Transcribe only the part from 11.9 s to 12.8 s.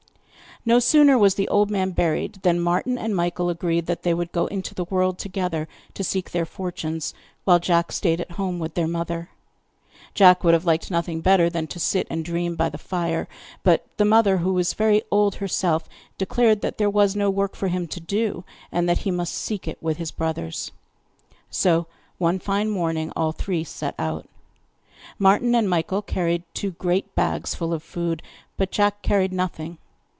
and dream by the